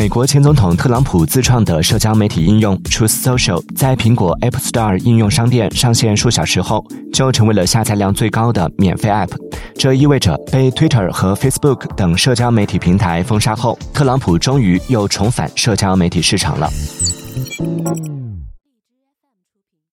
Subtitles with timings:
[0.00, 9.28] 美国前总统特朗普自创的社交媒体应用 Truth Social 在苹果 App Store 应用商店上线数小时后，就成为了下载量最高的免费 App。
[9.74, 16.70] 这意味着被 Twitter 和 Facebook 等社交媒体平台封杀后，特朗普终于又重返社交媒体市场了。